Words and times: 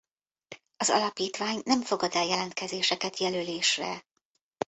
Az 0.77 0.89
alapítvány 0.89 1.61
nem 1.65 1.81
fogad 1.81 2.15
el 2.15 2.25
jelentkezéseket 2.25 3.17
jelölésre. 3.17 4.05